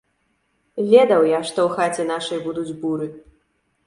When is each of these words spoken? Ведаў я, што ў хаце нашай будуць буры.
Ведаў 0.93 1.21
я, 1.31 1.39
што 1.49 1.59
ў 1.67 1.69
хаце 1.75 2.05
нашай 2.13 2.39
будуць 2.47 2.73
буры. 2.81 3.09